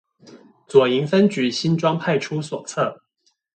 [0.67, 2.97] 左營分局新莊派出所側